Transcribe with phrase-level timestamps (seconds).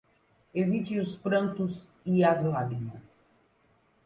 [0.61, 1.73] Evite os prantos
[2.11, 3.05] e as lágrimas